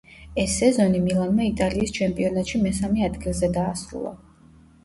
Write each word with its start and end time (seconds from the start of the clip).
ეს 0.43 0.53
სეზონი 0.61 1.01
„მილანმა“ 1.03 1.45
იტალიის 1.49 1.93
ჩემპიონატში 1.99 2.63
მესამე 2.65 3.07
ადგილზე 3.11 3.51
დაასრულა. 3.59 4.19